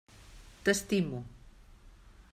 T'estimo. 0.63 1.21